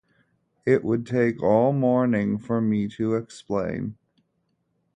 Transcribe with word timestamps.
It 0.65 0.83
would 0.83 1.05
take 1.05 1.43
all 1.43 1.73
morning 1.73 2.39
for 2.39 2.59
me 2.59 2.87
to 2.87 3.13
explain. 3.13 3.97